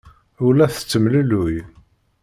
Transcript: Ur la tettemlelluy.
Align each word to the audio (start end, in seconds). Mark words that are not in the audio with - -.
Ur 0.45 0.53
la 0.55 0.67
tettemlelluy. 0.73 1.57